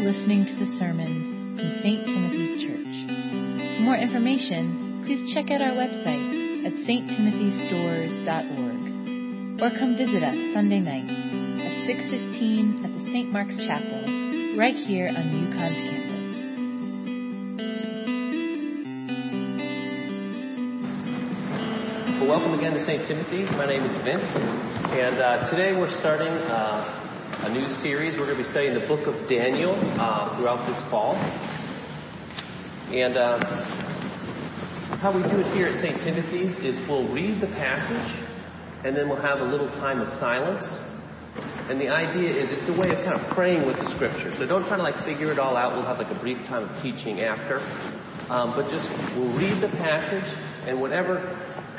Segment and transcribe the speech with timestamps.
[0.00, 1.26] listening to the sermons
[1.60, 2.06] from St.
[2.08, 2.96] Timothy's Church.
[3.76, 10.80] For more information, please check out our website at sttimothystorrs.org or come visit us Sunday
[10.80, 11.12] nights
[11.60, 13.28] at 6:15 at the St.
[13.30, 16.08] Mark's Chapel right here on UConn's campus.
[22.26, 23.06] Welcome again to St.
[23.06, 23.50] Timothy's.
[23.52, 24.32] My name is Vince,
[24.96, 26.99] and uh, today we're starting uh,
[27.40, 28.18] a new series.
[28.18, 31.16] We're going to be studying the book of Daniel uh, throughout this fall.
[32.92, 33.40] And uh,
[35.00, 36.04] how we do it here at St.
[36.04, 38.12] Timothy's is we'll read the passage,
[38.84, 40.60] and then we'll have a little time of silence.
[41.72, 44.36] And the idea is it's a way of kind of praying with the scripture.
[44.36, 45.72] So don't try to like figure it all out.
[45.72, 47.56] We'll have like a brief time of teaching after.
[48.28, 48.84] Um, but just
[49.16, 50.28] we'll read the passage,
[50.68, 51.24] and whatever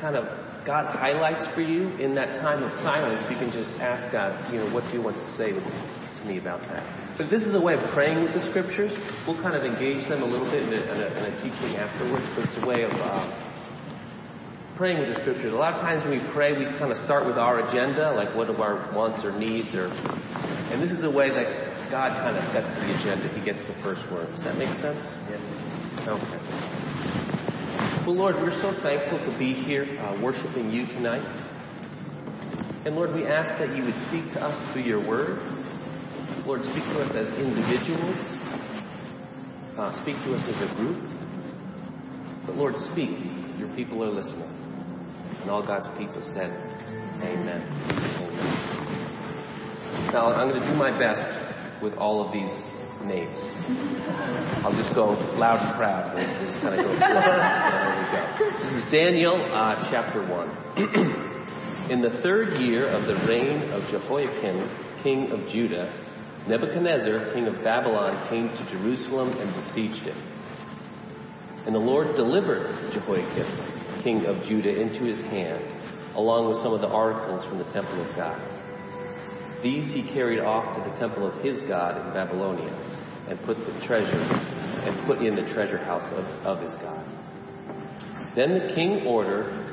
[0.01, 0.25] kind of
[0.65, 4.61] God highlights for you in that time of silence, you can just ask God, you
[4.61, 6.85] know, what do you want to say to, to me about that?
[7.17, 8.93] But this is a way of praying with the scriptures.
[9.25, 11.81] We'll kind of engage them a little bit in a, in a, in a teaching
[11.81, 13.25] afterwards, but it's a way of uh,
[14.77, 15.49] praying with the scriptures.
[15.49, 18.33] A lot of times when we pray, we kind of start with our agenda, like
[18.37, 22.37] what are our wants or needs, or, and this is a way that God kind
[22.37, 23.33] of sets the agenda.
[23.33, 24.29] He gets the first word.
[24.29, 25.01] Does that make sense?
[25.25, 25.41] Yeah.
[26.05, 26.70] Okay.
[28.01, 31.21] Well, Lord, we're so thankful to be here uh, worshiping you tonight.
[32.83, 35.37] And Lord, we ask that you would speak to us through your word.
[36.43, 38.17] Lord, speak to us as individuals.
[39.77, 40.97] Uh, speak to us as a group.
[42.47, 43.21] But Lord, speak.
[43.59, 44.49] Your people are listening.
[45.41, 46.49] And all God's people said,
[47.21, 47.61] Amen.
[47.61, 48.41] Amen.
[50.11, 51.21] Now, I'm going to do my best
[51.83, 52.49] with all of these
[53.05, 53.37] names.
[54.63, 56.13] I'll just go loud and proud.
[56.13, 56.91] We'll just kind of go.
[56.99, 58.21] there we go.
[58.63, 60.49] This is Daniel, uh, chapter one.
[61.91, 65.91] In the third year of the reign of Jehoiakim, king of Judah,
[66.47, 70.17] Nebuchadnezzar, king of Babylon, came to Jerusalem and besieged it.
[71.65, 75.61] And the Lord delivered Jehoiakim, king of Judah, into his hand,
[76.15, 78.60] along with some of the articles from the temple of God.
[79.63, 82.73] These he carried off to the temple of his God in Babylonia
[83.29, 87.05] and put the treasure and put in the treasure house of, of his God.
[88.35, 89.71] Then the king ordered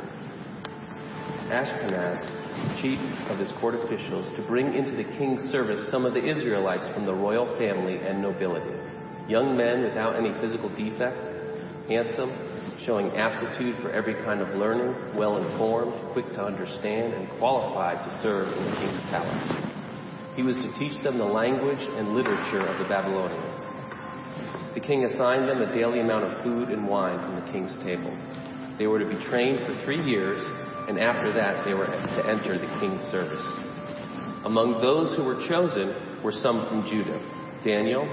[1.49, 2.99] Ashpenaz, chief
[3.31, 7.07] of his court officials, to bring into the king's service some of the Israelites from
[7.07, 8.77] the royal family and nobility,
[9.29, 11.17] young men without any physical defect,
[11.89, 12.31] handsome,
[12.85, 18.23] showing aptitude for every kind of learning, well informed, quick to understand, and qualified to
[18.23, 19.68] serve in the king's palace.
[20.39, 23.59] He was to teach them the language and literature of the Babylonians.
[24.73, 28.17] The king assigned them a daily amount of food and wine from the king's table.
[28.79, 30.39] They were to be trained for three years,
[30.87, 33.43] and after that they were to enter the king's service.
[34.47, 37.19] Among those who were chosen were some from Judah
[37.65, 38.07] Daniel,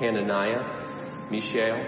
[0.00, 1.84] Hananiah, Mishael,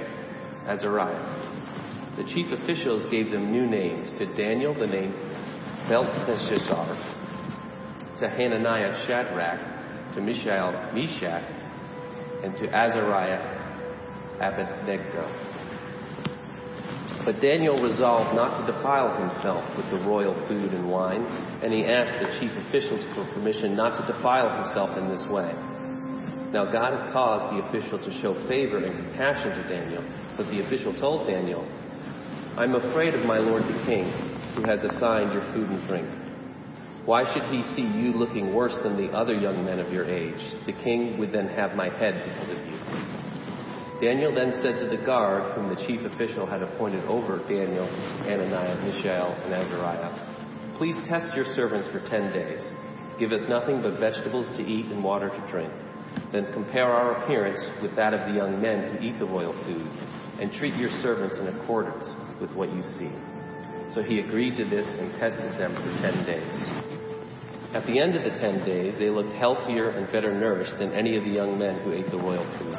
[0.68, 2.20] Azariah.
[2.20, 4.12] The chief officials gave them new names.
[4.18, 5.14] To Daniel, the name
[5.88, 7.19] Belteshazzar
[8.20, 11.44] to Hananiah Shadrach, to Mishael Meshach,
[12.44, 13.40] and to Azariah
[14.40, 15.24] Abednego.
[17.24, 21.22] But Daniel resolved not to defile himself with the royal food and wine,
[21.62, 25.52] and he asked the chief officials for permission not to defile himself in this way.
[26.52, 30.04] Now God had caused the official to show favor and compassion to Daniel,
[30.36, 31.68] but the official told Daniel,
[32.56, 34.04] I'm afraid of my lord the king,
[34.56, 36.29] who has assigned your food and drink.
[37.10, 40.38] Why should he see you looking worse than the other young men of your age?
[40.64, 42.78] The king would then have my head because of you.
[44.00, 47.88] Daniel then said to the guard, whom the chief official had appointed over Daniel,
[48.30, 52.62] Ananiah, Mishael, and Azariah, Please test your servants for ten days.
[53.18, 55.72] Give us nothing but vegetables to eat and water to drink.
[56.30, 59.90] Then compare our appearance with that of the young men who eat the royal food,
[60.38, 62.06] and treat your servants in accordance
[62.40, 63.10] with what you see.
[63.96, 66.99] So he agreed to this and tested them for ten days.
[67.72, 71.16] At the end of the ten days, they looked healthier and better nourished than any
[71.16, 72.74] of the young men who ate the royal food.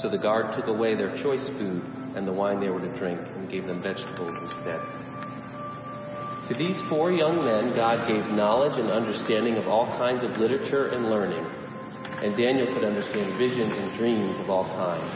[0.00, 1.82] So the guard took away their choice food
[2.14, 4.78] and the wine they were to drink and gave them vegetables instead.
[6.46, 10.94] To these four young men, God gave knowledge and understanding of all kinds of literature
[10.94, 11.42] and learning,
[12.22, 15.14] and Daniel could understand visions and dreams of all kinds.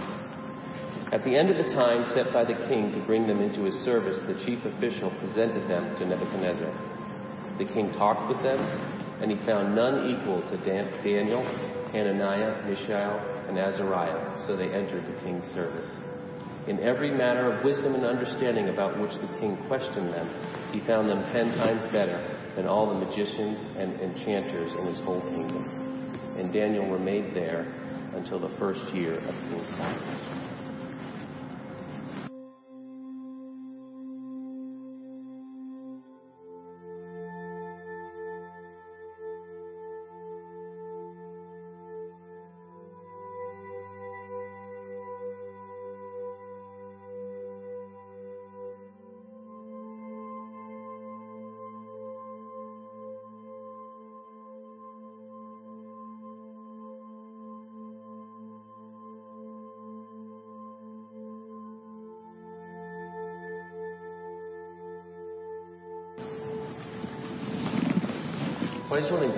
[1.14, 3.75] At the end of the time set by the king to bring them into his
[3.87, 6.70] service, the chief official presented them to Nebuchadnezzar.
[7.58, 8.58] The king talked with them,
[9.20, 11.43] and he found none equal to Dan- Daniel,
[11.93, 13.19] Hananiah, Mishael,
[13.49, 15.90] and Azariah, so they entered the king's service.
[16.66, 20.28] In every matter of wisdom and understanding about which the king questioned them,
[20.72, 22.19] he found them ten times better
[22.56, 25.69] than all the magicians and enchanters in his whole kingdom.
[26.38, 27.66] And Daniel remained there
[28.14, 30.44] until the first year of King Cyrus.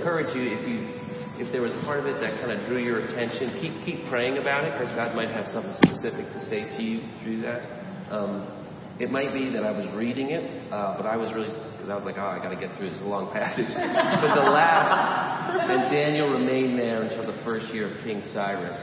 [0.07, 0.87] Encourage you if you
[1.43, 4.07] if there was a part of it that kind of drew your attention, keep keep
[4.07, 7.67] praying about it because God might have something specific to say to you through that.
[8.15, 8.47] Um,
[9.03, 11.99] it might be that I was reading it, uh, but I was really because I
[11.99, 13.67] was like, oh, I got to get through this long passage.
[14.23, 18.79] but the last, and Daniel remained there until the first year of King Cyrus.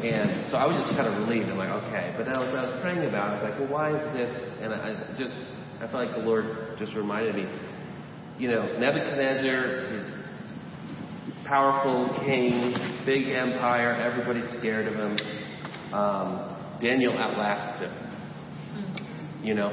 [0.00, 1.52] And so I was just kind of relieved.
[1.52, 2.16] I'm like, okay.
[2.16, 3.30] But then I was, I was praying about it.
[3.30, 4.32] I was like, well, why is this?
[4.64, 5.36] And I, I just,
[5.78, 7.46] I felt like the Lord just reminded me,
[8.40, 10.27] you know, Nebuchadnezzar is
[11.48, 15.18] powerful king, big empire, everybody's scared of him.
[15.92, 19.40] Um, Daniel outlasts him.
[19.42, 19.72] You know?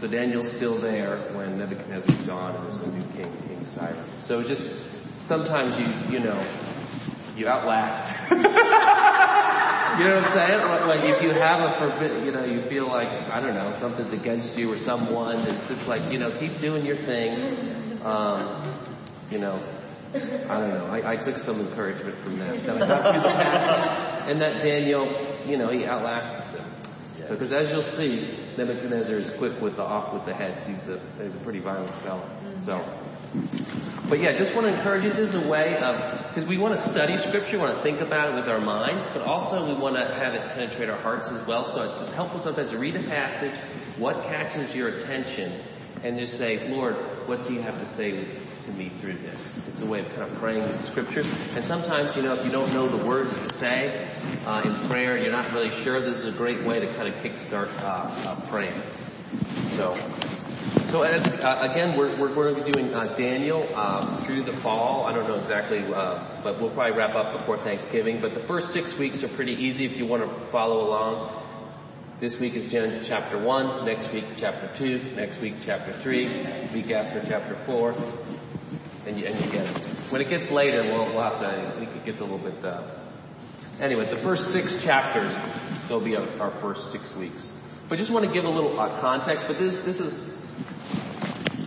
[0.00, 4.28] So Daniel's still there when Nebuchadnezzar's gone and there's a new king, King Cyrus.
[4.28, 4.62] So just
[5.26, 6.36] sometimes you, you know,
[7.34, 8.30] you outlast.
[8.30, 10.60] you know what I'm saying?
[10.86, 14.12] Like, if you have a forbid, you know, you feel like I don't know something's
[14.12, 15.38] against you or someone.
[15.48, 18.02] It's just like you know, keep doing your thing.
[18.04, 19.73] Um, you know,
[20.14, 20.86] I don't know.
[20.86, 22.54] I, I took some encouragement from that.
[22.64, 26.74] That I got through the passage, and that Daniel, you know, he outlasts him.
[27.26, 30.60] So, because as you'll see, Nebuchadnezzar is quick with the off with the heads.
[30.66, 32.26] He's a he's a pretty violent fellow.
[32.26, 32.64] Mm-hmm.
[32.66, 32.78] So.
[34.06, 35.10] But yeah, just want to encourage you.
[35.10, 37.98] This is a way of because we want to study Scripture, we want to think
[37.98, 41.26] about it with our minds, but also we want to have it penetrate our hearts
[41.34, 41.66] as well.
[41.74, 43.56] So it's helpful sometimes to read a passage,
[43.98, 45.66] what catches your attention,
[46.06, 46.94] and just say, Lord,
[47.26, 48.12] what do you have to say
[48.66, 49.40] to me through this?
[49.68, 51.22] It's a way of kind of praying with Scripture.
[51.22, 54.10] And sometimes, you know, if you don't know the words to say
[54.46, 56.00] uh, in prayer, you're not really sure.
[56.00, 58.76] This is a great way to kind of kickstart uh, uh, praying.
[59.76, 59.96] So.
[60.90, 64.58] So as, uh, again, we're, we're, going to be doing uh, Daniel uh, through the
[64.62, 65.04] fall.
[65.04, 68.20] I don't know exactly, uh, but we'll probably wrap up before Thanksgiving.
[68.20, 71.43] But the first six weeks are pretty easy if you want to follow along.
[72.20, 76.92] This week is Genesis chapter 1, next week chapter 2, next week chapter 3, week
[76.94, 77.90] after chapter 4,
[79.10, 80.12] and you, and you get it.
[80.12, 82.64] When it gets later, we'll, we'll have to, I think it gets a little bit...
[82.64, 83.02] Uh,
[83.82, 85.34] anyway, the first six chapters,
[85.90, 87.50] will be our, our first six weeks.
[87.90, 90.14] But just want to give a little uh, context, but this, this is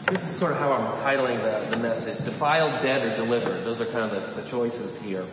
[0.07, 3.67] this is sort of how I'm titling the, the message Defiled, Dead, or Delivered.
[3.67, 5.27] Those are kind of the, the choices here.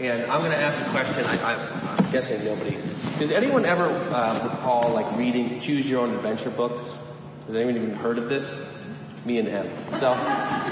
[0.00, 1.28] And I'm going to ask a question.
[1.28, 2.72] I, I'm guessing nobody.
[3.20, 6.80] Does anyone ever uh, recall like reading Choose Your Own Adventure books?
[7.44, 8.40] Has anyone even heard of this?
[9.28, 9.68] Me and him.
[10.00, 10.16] So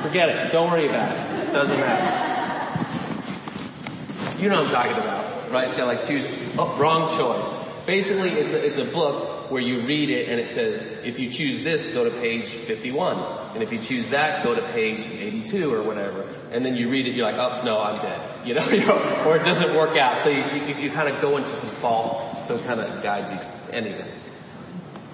[0.01, 0.49] forget it.
[0.49, 1.45] Don't worry about it.
[1.45, 2.09] It doesn't matter.
[4.41, 5.69] You know what I'm talking about, right?
[5.69, 6.25] It's got like choose.
[6.57, 7.85] Oh, wrong choice.
[7.85, 11.29] Basically, it's a, it's a book where you read it and it says, if you
[11.33, 13.57] choose this, go to page 51.
[13.57, 16.23] And if you choose that, go to page 82 or whatever.
[16.53, 18.38] And then you read it, you're like, oh, no, I'm dead.
[18.49, 20.25] You know, you know or it doesn't work out.
[20.25, 23.29] So you, you, you kind of go into some fault, so it kind of guides
[23.29, 23.41] you.
[23.77, 24.09] Anyway.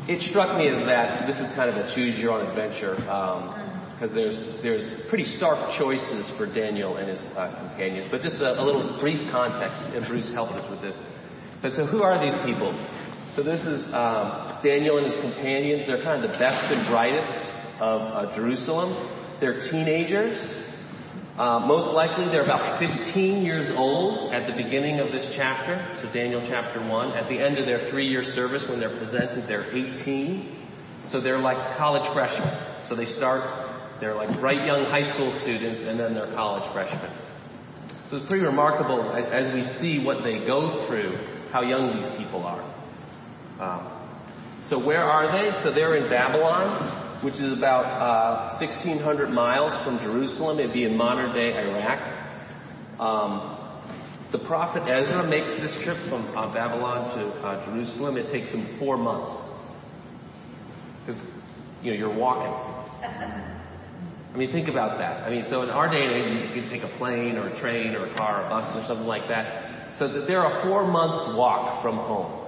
[0.07, 2.95] It struck me as that this is kind of a choose your own adventure.
[2.95, 8.07] because there's there's pretty stark choices for Daniel and his uh, companions.
[8.13, 10.95] But just a, a little brief context, and Bruce helped us with this.
[11.59, 12.71] But so, who are these people?
[13.35, 15.89] So this is um, Daniel and his companions.
[15.89, 18.95] They're kind of the best and brightest of uh, Jerusalem.
[19.41, 20.39] They're teenagers.
[21.39, 25.75] Uh, most likely, they're about 15 years old at the beginning of this chapter.
[26.01, 27.11] So Daniel chapter one.
[27.11, 31.11] At the end of their three-year service, when they're presented, they're 18.
[31.11, 32.87] So they're like college freshmen.
[32.89, 33.43] So they start.
[34.01, 37.11] They're like bright young high school students, and then they're college freshmen.
[38.11, 41.19] So it's pretty remarkable as, as we see what they go through,
[41.51, 42.63] how young these people are.
[43.59, 43.91] Um,
[44.71, 45.51] so where are they?
[45.65, 50.61] So they're in Babylon, which is about uh, 1,600 miles from Jerusalem.
[50.61, 53.01] It'd be in modern day Iraq.
[53.01, 53.55] Um,
[54.31, 58.19] the prophet Ezra makes this trip from uh, Babylon to uh, Jerusalem.
[58.19, 59.33] It takes him four months
[61.01, 61.21] because
[61.83, 62.53] you know you're walking.
[64.35, 65.23] I mean, think about that.
[65.25, 67.61] I mean, so in our day and age, you can take a plane or a
[67.61, 69.97] train or a car or a bus or something like that.
[69.99, 72.45] So that they're a four months walk from home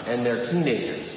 [0.00, 1.15] and they're teenagers.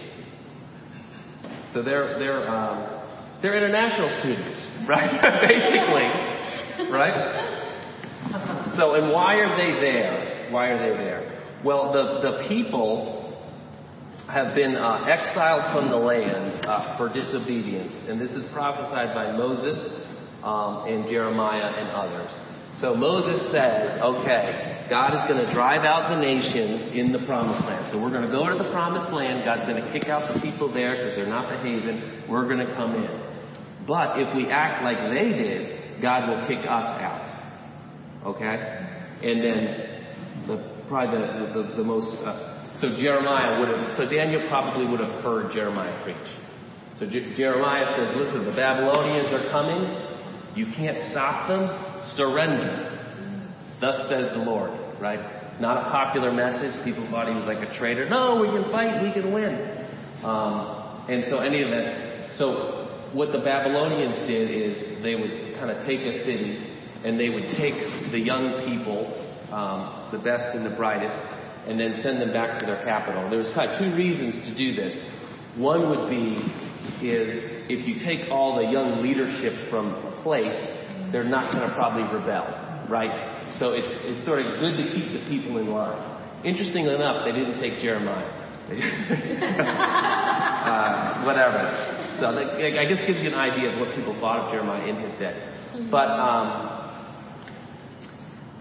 [1.74, 3.00] So they're they're um,
[3.42, 4.52] they're international students,
[4.90, 5.10] right?
[5.50, 8.76] Basically, right?
[8.78, 10.50] so, and why are they there?
[10.52, 11.44] Why are they there?
[11.64, 13.20] Well, the, the people
[14.28, 19.36] have been uh, exiled from the land uh, for disobedience, and this is prophesied by
[19.36, 19.78] Moses
[20.44, 22.32] um, and Jeremiah and others.
[22.82, 27.68] So Moses says, okay, God is going to drive out the nations in the promised
[27.68, 27.92] land.
[27.92, 29.44] So we're going to go to the promised land.
[29.44, 32.24] God's going to kick out the people there because they're not behaving.
[32.30, 33.12] We're going to come in.
[33.86, 37.28] But if we act like they did, God will kick us out.
[38.26, 38.56] Okay?
[39.28, 39.64] And then
[40.48, 45.02] the, probably the, the, the most, uh, so Jeremiah would have, so Daniel probably would
[45.02, 46.32] have heard Jeremiah preach.
[46.98, 50.09] So Je- Jeremiah says, listen, the Babylonians are coming.
[50.56, 51.68] You can't stop them
[52.16, 52.96] surrender.
[53.82, 55.60] Thus says the Lord, right?
[55.62, 56.84] Not a popular message.
[56.84, 58.10] People thought he was like a traitor.
[58.10, 59.54] No, we can fight, we can win.
[60.24, 62.38] Um, and so any that.
[62.38, 66.66] So what the Babylonians did is they would kind of take a city
[67.04, 69.08] and they would take the young people,
[69.52, 71.16] um, the best and the brightest,
[71.68, 73.30] and then send them back to their capital.
[73.30, 74.96] There was kind of two reasons to do this.
[75.58, 76.40] One would be
[77.02, 80.58] is if you take all the young leadership from place,
[81.12, 82.50] they're not going to probably rebel,
[82.90, 83.54] right?
[83.58, 86.02] So it's, it's sort of good to keep the people in line.
[86.44, 88.26] Interestingly enough, they didn't take Jeremiah.
[90.70, 92.18] uh, whatever.
[92.22, 94.98] So that, I guess gives you an idea of what people thought of Jeremiah in
[94.98, 95.34] his day.
[95.90, 96.79] But um,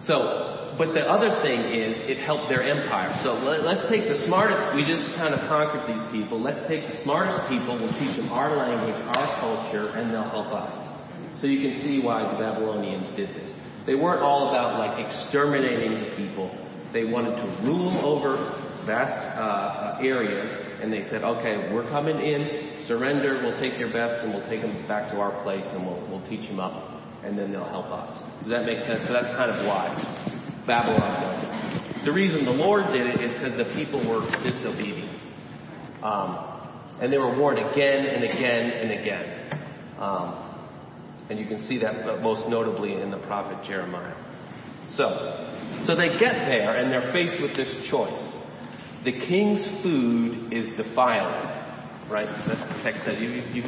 [0.06, 3.10] so, but the other thing is it helped their empire.
[3.26, 4.76] So let, us take the smartest.
[4.78, 6.38] We just kind of conquered these people.
[6.38, 7.74] Let's take the smartest people.
[7.74, 10.70] We'll teach them our language, our culture, and they'll help us.
[11.42, 13.50] So you can see why the Babylonians did this.
[13.86, 16.50] They weren't all about like exterminating the people.
[16.92, 18.36] They wanted to rule over
[18.86, 20.50] vast uh, areas,
[20.82, 22.86] and they said, "Okay, we're coming in.
[22.86, 23.40] Surrender.
[23.42, 26.26] We'll take your best, and we'll take them back to our place, and we'll we'll
[26.28, 28.10] teach them up, and then they'll help us."
[28.40, 29.06] Does that make sense?
[29.06, 29.92] So that's kind of why
[30.66, 32.04] Babylon does it.
[32.04, 35.10] The reason the Lord did it is because the people were disobedient,
[36.02, 36.38] um,
[37.00, 39.28] and they were warned again and again and again.
[39.98, 40.48] Um,
[41.30, 44.16] and you can see that most notably in the prophet Jeremiah.
[44.96, 45.04] So,
[45.84, 48.32] so they get there and they're faced with this choice.
[49.04, 52.28] The king's food is defiling, right?
[52.46, 53.20] That's what the text says.
[53.20, 53.62] You, you,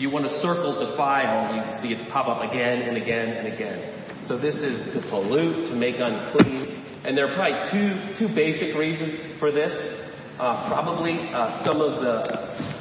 [0.00, 3.52] you want to circle defile, you can see it pop up again and again and
[3.52, 4.26] again.
[4.26, 7.02] So this is to pollute, to make unclean.
[7.04, 9.72] And there are probably two, two basic reasons for this.
[10.38, 12.14] Uh, probably uh, some of the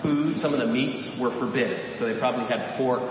[0.03, 1.97] food, some of the meats were forbidden.
[1.97, 3.01] So they probably had pork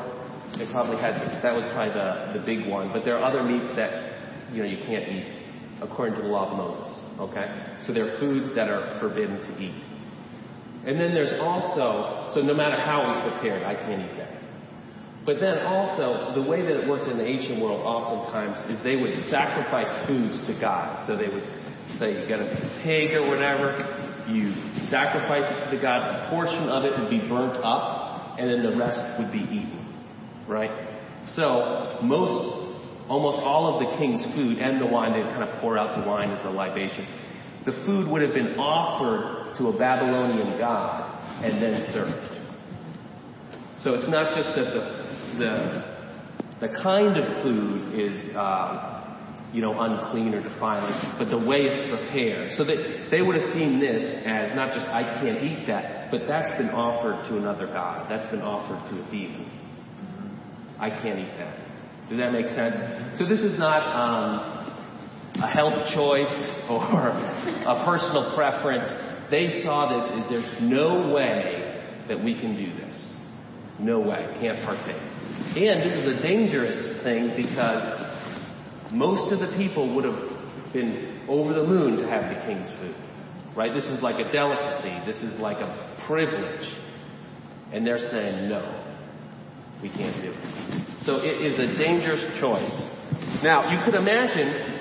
[0.59, 2.91] they probably had that was probably the, the big one.
[2.93, 5.27] But there are other meats that you know you can't eat
[5.83, 6.89] according to the law of Moses.
[7.21, 9.96] Okay, so there are foods that are forbidden to eat.
[10.87, 14.33] And then there's also so no matter how it was prepared, I can't eat that.
[15.27, 18.95] But then also the way that it worked in the ancient world, oftentimes is they
[18.95, 21.07] would sacrifice foods to God.
[21.07, 21.47] So they would
[21.99, 23.75] say you got a pig or whatever,
[24.31, 24.55] you
[24.87, 26.01] sacrifice it to the God.
[26.07, 29.87] A portion of it would be burnt up, and then the rest would be eaten
[30.49, 30.71] right?
[31.35, 35.77] So most, almost all of the king's food and the wine, they kind of pour
[35.79, 37.07] out the wine as a libation.
[37.67, 42.37] The food would have been offered to a Babylonian god and then served.
[43.83, 45.07] So it's not just that the
[45.39, 48.97] the, the kind of food is uh,
[49.53, 52.53] you know unclean or defiling, but the way it's prepared.
[52.53, 56.23] So that they would have seen this as not just I can't eat that, but
[56.27, 58.11] that's been offered to another god.
[58.11, 59.51] That's been offered to a demon.
[60.79, 61.67] I can't eat that.
[62.09, 62.77] Does that make sense?
[63.19, 64.56] So this is not um,
[65.43, 66.33] a health choice
[66.71, 68.89] or a personal preference.
[69.31, 73.13] They saw this as there's no way that we can do this.
[73.79, 74.35] No way.
[74.41, 75.03] Can't partake.
[75.57, 81.53] And this is a dangerous thing because most of the people would have been over
[81.53, 82.97] the moon to have the king's food.
[83.57, 83.75] Right?
[83.75, 84.95] This is like a delicacy.
[85.05, 86.67] This is like a privilege.
[87.73, 88.85] And they're saying no.
[89.83, 91.05] We can't do it.
[91.05, 92.73] So it is a dangerous choice.
[93.43, 94.76] Now, you could imagine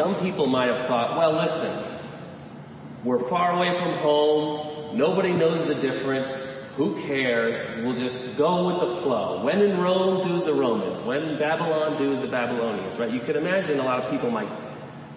[0.00, 4.96] some people might have thought, well, listen, we're far away from home.
[4.96, 6.28] Nobody knows the difference.
[6.76, 7.84] Who cares?
[7.84, 9.44] We'll just go with the flow.
[9.44, 11.06] When in Rome, do the Romans.
[11.06, 13.12] When in Babylon, do the Babylonians, right?
[13.12, 14.48] You could imagine a lot of people might,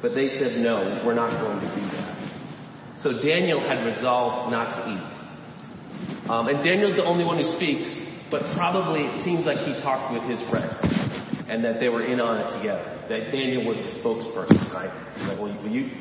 [0.01, 2.99] but they said, no, we're not going to do that.
[3.01, 6.29] So Daniel had resolved not to eat.
[6.29, 7.87] Um, and Daniel's the only one who speaks,
[8.29, 11.02] but probably it seems like he talked with his friends
[11.49, 13.05] and that they were in on it together.
[13.09, 14.91] That Daniel was the spokesperson, right?
[15.17, 15.91] He's like, well, you,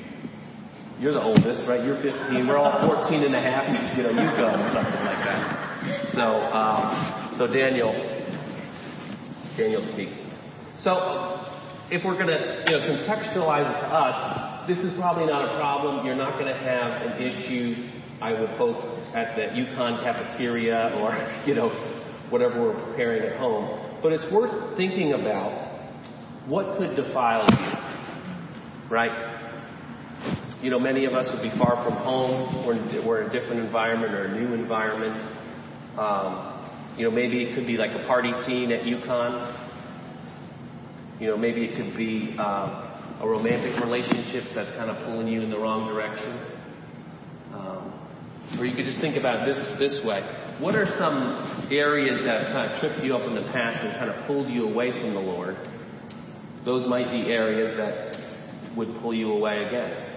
[0.99, 1.85] you're the oldest, right?
[1.85, 2.47] You're 15.
[2.47, 3.67] We're all 14 and a half.
[3.97, 6.15] You know, you go, or something like that.
[6.15, 7.91] So, um, so Daniel,
[9.57, 10.17] Daniel speaks.
[10.79, 11.43] So,
[11.91, 15.59] if we're going to, you know, contextualize it to us, this is probably not a
[15.59, 16.07] problem.
[16.07, 18.77] You're not going to have an issue, I would hope,
[19.15, 21.13] at the UConn cafeteria or,
[21.47, 21.69] you know,
[22.31, 23.92] whatever we're preparing at home.
[24.03, 25.71] But it's worth thinking about
[26.47, 29.31] what could defile you, right?
[30.61, 32.67] You know, many of us would be far from home.
[32.67, 35.17] We're, we're in a different environment or a new environment.
[35.99, 36.53] Um,
[36.97, 39.71] you know, maybe it could be like a party scene at UConn.
[41.21, 45.43] You know, maybe it could be uh, a romantic relationship that's kind of pulling you
[45.43, 46.41] in the wrong direction.
[47.55, 48.02] Um,
[48.59, 50.21] or you could just think about this this way:
[50.61, 53.99] What are some areas that have kind of tripped you up in the past and
[53.99, 55.57] kind of pulled you away from the Lord?
[56.65, 60.13] Those might be areas that would pull you away again.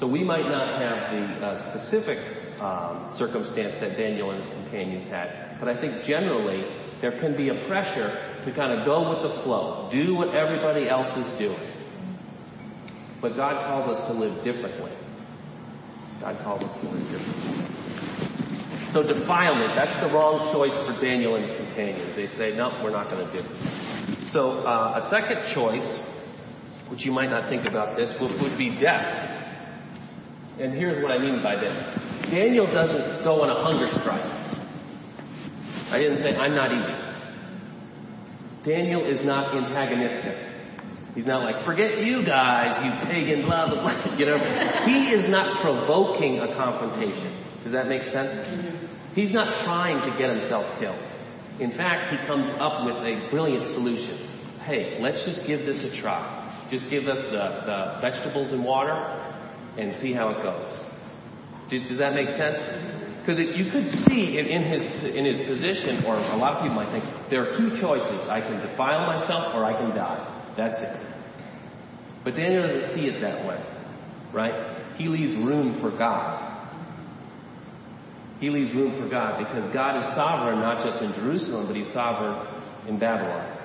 [0.00, 2.18] So we might not have the uh, specific
[2.60, 6.64] um, circumstance that Daniel and his companions had, but I think generally
[7.00, 10.88] there can be a pressure to kind of go with the flow, do what everybody
[10.88, 11.70] else is doing.
[13.20, 14.92] But God calls us to live differently.
[16.20, 17.80] God calls us to live.
[18.92, 22.16] So defilement, that's the wrong choice for Daniel and his companions.
[22.16, 24.32] They say, no, we're not going to do it.
[24.32, 25.86] So uh, a second choice,
[26.90, 29.06] which you might not think about this, would be death.
[30.58, 31.72] And here's what I mean by this.
[32.30, 34.26] Daniel doesn't go on a hunger strike.
[35.90, 37.00] I didn't say, I'm not eating.
[38.64, 40.49] Daniel is not antagonistic.
[41.14, 44.16] He's not like, forget you guys, you pagan, blah, blah, blah.
[44.18, 44.38] You know,
[44.86, 47.62] he is not provoking a confrontation.
[47.64, 48.36] Does that make sense?
[49.14, 51.02] He's not trying to get himself killed.
[51.58, 54.62] In fact, he comes up with a brilliant solution.
[54.62, 56.68] Hey, let's just give this a try.
[56.70, 58.94] Just give us the, the vegetables and water
[59.76, 60.70] and see how it goes.
[61.70, 62.58] Does, does that make sense?
[63.20, 64.82] Because you could see in, in, his
[65.14, 68.40] in his position, or a lot of people might think, there are two choices: I
[68.40, 70.39] can defile myself, or I can die.
[70.60, 70.92] That's it.
[72.22, 73.56] But Daniel doesn't see it that way,
[74.34, 74.92] right?
[74.98, 76.36] He leaves room for God.
[78.40, 81.90] He leaves room for God because God is sovereign not just in Jerusalem, but He's
[81.94, 82.44] sovereign
[82.88, 83.56] in Babylon,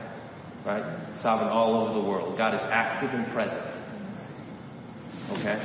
[0.65, 1.19] right?
[1.21, 2.37] Sovereign all over the world.
[2.37, 3.67] God is active and present.
[5.35, 5.59] Okay?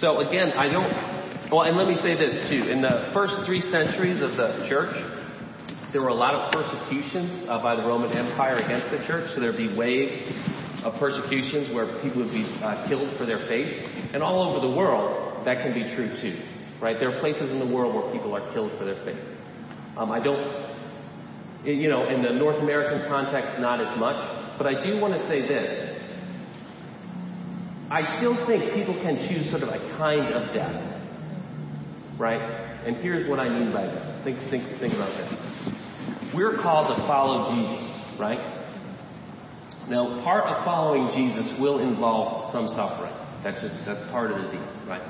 [0.00, 2.64] So again, I don't, well, and let me say this too.
[2.70, 5.19] In the first three centuries of the church,
[5.92, 9.30] there were a lot of persecutions uh, by the Roman Empire against the church.
[9.34, 10.14] So there'd be waves
[10.84, 13.88] of persecutions where people would be uh, killed for their faith.
[14.14, 16.38] And all over the world, that can be true too.
[16.80, 16.96] Right?
[16.98, 19.20] There are places in the world where people are killed for their faith.
[19.98, 24.16] Um, I don't, you know, in the North American context, not as much.
[24.56, 25.98] But I do want to say this.
[27.90, 30.86] I still think people can choose sort of a kind of death.
[32.18, 32.40] Right?
[32.86, 34.24] And here's what I mean by this.
[34.24, 35.79] Think, think, think about this.
[36.34, 37.90] We're called to follow Jesus,
[38.20, 38.38] right?
[39.88, 43.12] Now, part of following Jesus will involve some suffering.
[43.42, 45.02] That's just, that's part of the deal, right?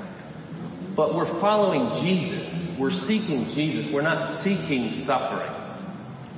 [0.95, 2.79] But we're following Jesus.
[2.79, 3.93] We're seeking Jesus.
[3.93, 5.53] We're not seeking suffering.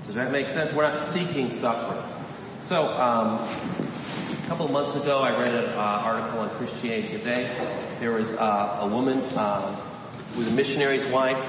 [0.05, 0.75] Does that make sense?
[0.75, 2.03] We're not seeking suffering.
[2.67, 7.55] So, um, a couple of months ago, I read an uh, article on Christianity Today.
[8.01, 11.39] There was uh, a woman uh, who was a missionary's wife,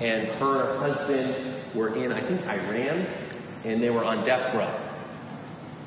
[0.00, 3.06] and her husband were in, I think, Iran,
[3.64, 4.82] and they were on death row.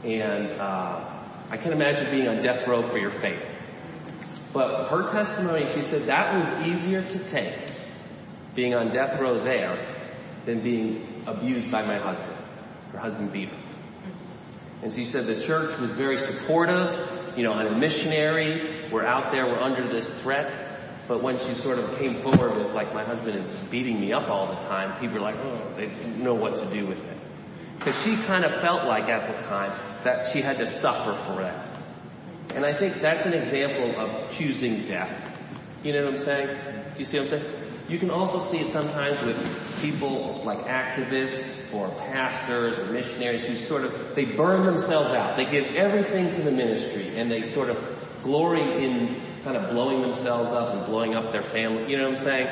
[0.04, 3.42] And uh, I can imagine being on death row for your faith.
[4.54, 10.00] But her testimony, she said that was easier to take, being on death row there,
[10.46, 12.36] than being abused by my husband.
[12.92, 13.70] Her husband beat her.
[14.82, 17.38] And she said the church was very supportive.
[17.38, 18.90] You know, I'm a missionary.
[18.92, 19.46] We're out there.
[19.46, 20.69] We're under this threat.
[21.10, 24.30] But when she sort of came forward with, like, my husband is beating me up
[24.30, 27.18] all the time, people were like, oh, they didn't know what to do with it.
[27.80, 29.74] Because she kind of felt like at the time
[30.06, 31.66] that she had to suffer for that.
[32.54, 35.10] And I think that's an example of choosing death.
[35.82, 36.94] You know what I'm saying?
[36.94, 37.90] Do you see what I'm saying?
[37.90, 39.40] You can also see it sometimes with
[39.82, 45.34] people like activists or pastors or missionaries who sort of they burn themselves out.
[45.38, 47.78] They give everything to the ministry and they sort of
[48.22, 51.92] glory in kind of blowing themselves up and blowing up their family.
[51.92, 52.48] You know what I'm saying?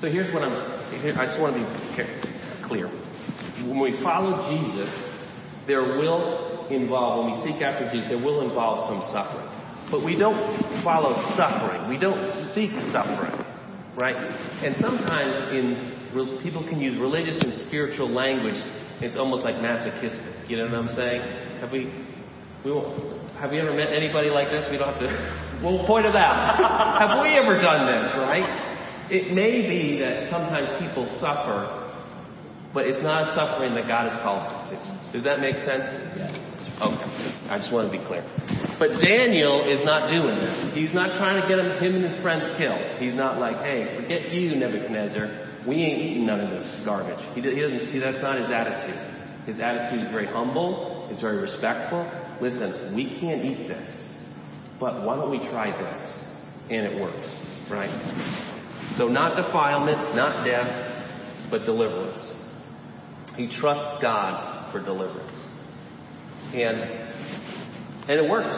[0.00, 0.52] So here's what I'm.
[0.52, 1.66] I just want to be
[2.66, 2.88] clear.
[3.66, 4.90] When we follow Jesus,
[5.66, 9.48] there will involve when we seek after Jesus, there will involve some suffering.
[9.90, 11.88] But we don't follow suffering.
[11.88, 13.42] We don't seek suffering
[13.96, 14.16] right?
[14.16, 18.56] And sometimes in people can use religious and spiritual language.
[19.00, 20.48] It's almost like masochistic.
[20.48, 21.60] You know what I'm saying?
[21.60, 21.86] Have we?
[22.64, 22.70] We
[23.42, 24.70] have we ever met anybody like this?
[24.70, 25.10] We don't have to.
[25.66, 26.62] We'll point it out.
[27.02, 28.06] have we ever done this?
[28.14, 28.46] Right?
[29.10, 31.66] It may be that sometimes people suffer,
[32.70, 34.76] but it's not a suffering that God has called them to.
[35.10, 35.90] Does that make sense?
[36.14, 36.38] Yes.
[36.78, 37.10] Okay.
[37.50, 38.22] I just want to be clear.
[38.78, 40.78] But Daniel is not doing this.
[40.78, 43.02] He's not trying to get him, him and his friends killed.
[43.02, 45.66] He's not like, hey, forget you, Nebuchadnezzar.
[45.66, 47.18] We ain't eating none of this garbage.
[47.34, 47.90] He, he doesn't.
[47.90, 49.50] He, that's not his attitude.
[49.50, 51.10] His attitude is very humble.
[51.10, 52.06] It's very respectful.
[52.42, 53.88] Listen, we can't eat this,
[54.80, 56.00] but why don't we try this?
[56.70, 57.24] And it works,
[57.70, 58.96] right?
[58.98, 62.20] So not defilement, not death, but deliverance.
[63.36, 65.32] He trusts God for deliverance.
[66.52, 67.02] And
[68.10, 68.54] and it works.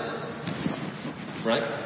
[1.45, 1.85] Right?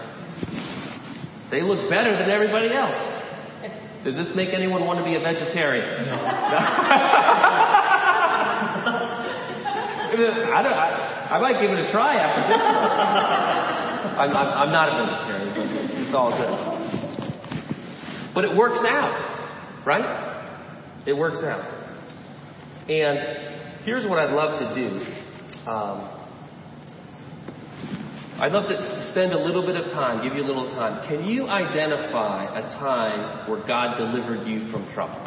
[1.51, 4.05] They look better than everybody else.
[4.05, 6.07] Does this make anyone want to be a vegetarian?
[6.07, 6.15] No.
[10.19, 12.63] I, don't, I, I, might give it a try after this.
[14.19, 15.67] I'm, I'm, I'm not a vegetarian, but
[16.01, 16.79] it's all good.
[18.35, 21.05] But it works out, right?
[21.07, 21.63] It works out.
[22.89, 25.05] And here's what I'd love to do.
[25.71, 26.19] Um,
[28.41, 31.09] I'd love to spend a little bit of time, give you a little time.
[31.09, 35.19] Can you identify a time where God delivered you from trouble?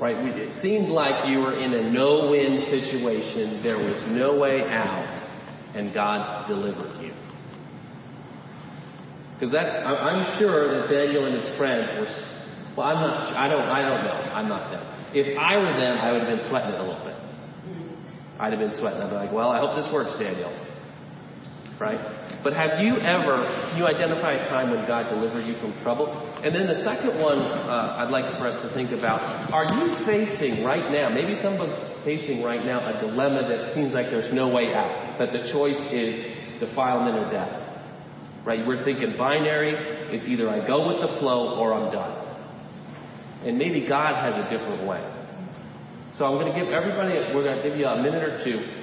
[0.00, 0.16] Right?
[0.16, 3.62] It seemed like you were in a no win situation.
[3.62, 5.28] There was no way out,
[5.74, 7.12] and God delivered you.
[9.34, 13.62] Because that's, I'm sure that Daniel and his friends were, well, I'm not, I don't,
[13.62, 14.32] I don't know.
[14.32, 14.84] I'm not them.
[15.14, 17.16] If I were them, I would have been sweating it a little bit.
[18.38, 19.02] I'd have been sweating.
[19.02, 20.52] I'd be like, well, I hope this works, Daniel
[21.80, 21.98] right?
[22.44, 23.40] But have you ever,
[23.76, 26.12] you identify a time when God delivered you from trouble?
[26.44, 29.96] And then the second one uh, I'd like for us to think about, are you
[30.04, 34.48] facing right now, maybe someone's facing right now a dilemma that seems like there's no
[34.48, 37.56] way out, that the choice is defilement or death.
[38.44, 38.66] Right?
[38.66, 39.72] We're thinking binary,
[40.14, 42.28] it's either I go with the flow or I'm done.
[43.48, 45.00] And maybe God has a different way.
[46.18, 48.79] So I'm going to give everybody, we're going to give you a minute or two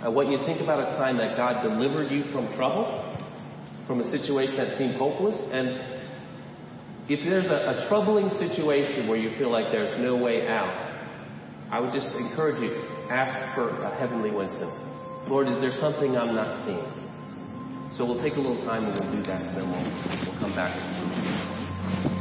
[0.00, 3.16] Uh, I want you to think about a time that God delivered you from trouble,
[3.86, 5.36] from a situation that seemed hopeless.
[5.52, 5.68] And
[7.08, 10.72] if there's a, a troubling situation where you feel like there's no way out,
[11.70, 14.70] I would just encourage you, ask for a heavenly wisdom.
[15.28, 17.96] Lord, is there something I'm not seeing?
[17.96, 20.54] So we'll take a little time and we'll do that, and then we'll, we'll come
[20.54, 22.19] back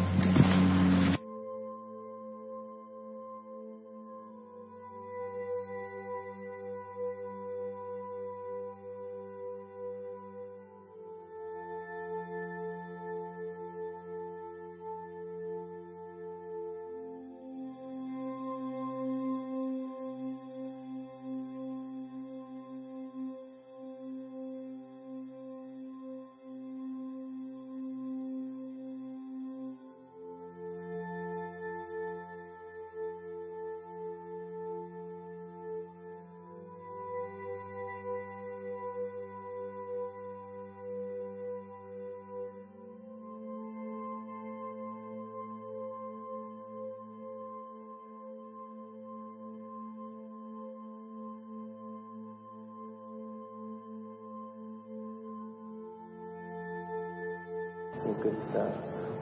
[58.22, 58.74] good stuff.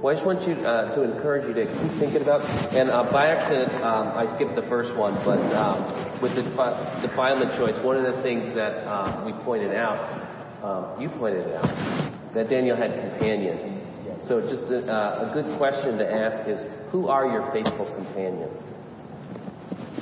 [0.01, 2.45] Well, I just want you uh, to encourage you to keep thinking about.
[2.45, 6.45] And uh, by accident, um, I skipped the first one, but um, with the
[7.01, 9.97] defilement choice, one of the things that uh, we pointed out,
[10.61, 11.65] um, you pointed out,
[12.35, 13.87] that Daniel had companions.
[14.25, 18.61] So just a, uh, a good question to ask is, who are your faithful companions?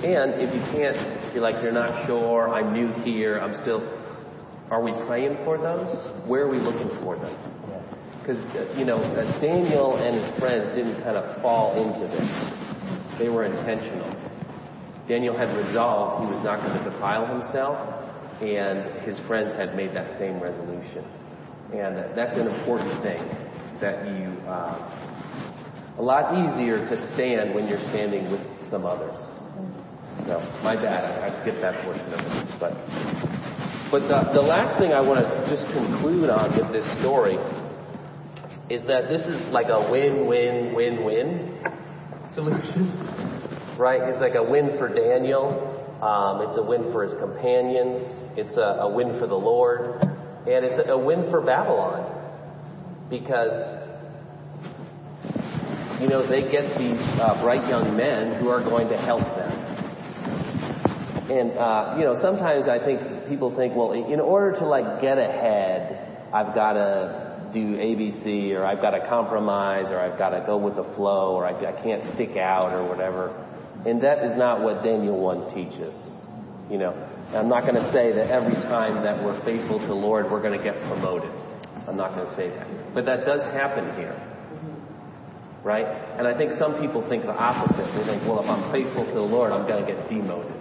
[0.04, 3.80] And if you can't, if you're like you're not sure, I'm new here, I'm still.
[4.70, 6.28] Are we praying for those?
[6.28, 7.55] Where are we looking for them?
[8.26, 8.98] Because, uh, you know,
[9.38, 12.26] Daniel and his friends didn't kind of fall into this.
[13.22, 14.10] They were intentional.
[15.08, 17.78] Daniel had resolved he was not going to defile himself,
[18.42, 21.06] and his friends had made that same resolution.
[21.70, 23.22] And that's an important thing
[23.78, 24.74] that you, uh,
[26.00, 28.42] a lot easier to stand when you're standing with
[28.74, 29.14] some others.
[30.26, 32.58] So, my bad, I, I skipped that portion of it.
[32.58, 32.74] But,
[33.94, 37.38] but the, the last thing I want to just conclude on with this story
[38.70, 41.60] is that this is like a win-win-win-win
[42.34, 44.02] solution, right?
[44.10, 45.72] It's like a win for Daniel.
[46.02, 48.02] Um, it's a win for his companions.
[48.38, 50.02] It's a, a win for the Lord.
[50.02, 52.12] And it's a, a win for Babylon
[53.10, 53.54] because,
[56.02, 59.52] you know, they get these uh, bright young men who are going to help them.
[61.30, 65.18] And, uh, you know, sometimes I think people think, well, in order to like get
[65.18, 70.44] ahead, I've got to do ABC or I've got to compromise or I've got to
[70.46, 73.32] go with the flow or I, I can't stick out or whatever.
[73.88, 75.96] And that is not what Daniel 1 teaches.
[76.70, 76.92] You know,
[77.32, 80.42] I'm not going to say that every time that we're faithful to the Lord, we're
[80.42, 81.32] going to get promoted.
[81.88, 82.94] I'm not going to say that.
[82.94, 84.20] But that does happen here.
[85.64, 85.86] Right?
[86.18, 87.88] And I think some people think the opposite.
[87.98, 90.54] They think, well, if I'm faithful to the Lord, I'm going to get demoted.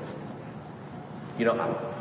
[1.38, 1.56] You know,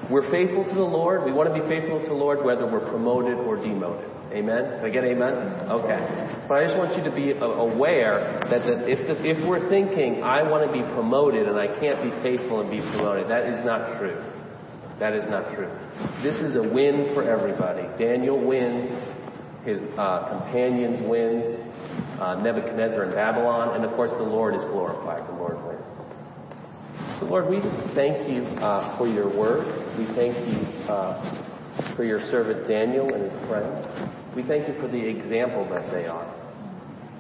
[0.09, 1.25] we're faithful to the Lord.
[1.25, 4.11] We want to be faithful to the Lord whether we're promoted or demoted.
[4.33, 4.81] Amen?
[4.81, 5.69] Can I get amen?
[5.69, 6.01] Okay.
[6.49, 10.23] But I just want you to be aware that, that if, the, if we're thinking,
[10.23, 13.63] I want to be promoted and I can't be faithful and be promoted, that is
[13.63, 14.17] not true.
[14.99, 15.69] That is not true.
[16.23, 17.85] This is a win for everybody.
[17.97, 18.89] Daniel wins.
[19.65, 21.59] His uh, companions wins.
[22.19, 23.75] Uh, Nebuchadnezzar in Babylon.
[23.75, 25.27] And of course, the Lord is glorified.
[25.29, 25.83] The Lord wins.
[27.19, 29.65] So, Lord, we just thank you uh, for your word.
[29.97, 30.57] We thank you
[30.89, 34.22] uh, for your servant Daniel and his friends.
[34.35, 36.33] We thank you for the example that they are.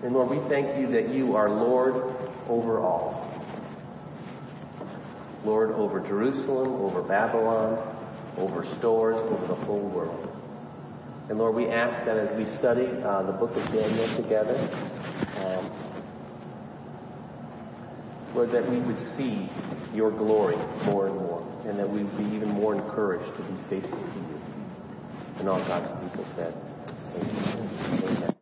[0.03, 2.15] And Lord, we thank you that you are Lord
[2.49, 3.23] over all.
[5.45, 7.77] Lord, over Jerusalem, over Babylon,
[8.37, 10.29] over Storrs, over the whole world.
[11.29, 14.57] And Lord, we ask that as we study uh, the book of Daniel together,
[15.37, 15.71] um,
[18.35, 19.49] Lord, that we would see
[19.93, 23.57] your glory more and more, and that we would be even more encouraged to be
[23.69, 24.41] faithful to you.
[25.39, 26.53] And all God's people said,
[28.01, 28.32] どうぞ。